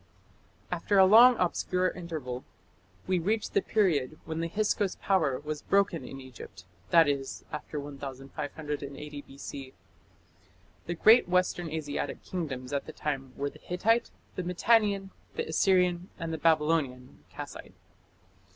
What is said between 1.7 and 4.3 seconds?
interval we reach the period